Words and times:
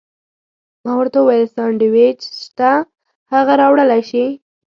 ما 0.83 0.93
ورته 0.99 1.17
وویل: 1.21 1.45
سانډویچ 1.55 2.19
شته، 2.43 2.71
هغه 3.33 3.53
راوړلی 3.61 4.01
شې؟ 4.09 4.25